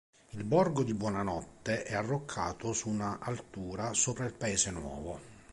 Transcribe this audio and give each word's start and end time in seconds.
Il 0.31 0.43
borgo 0.45 0.81
di 0.83 0.95
Buonanotte 0.95 1.83
è 1.83 1.93
arroccato 1.93 2.73
su 2.73 2.89
una 2.89 3.19
altura 3.21 3.93
sopra 3.93 4.25
il 4.25 4.33
paese 4.33 4.71
nuovo. 4.71 5.19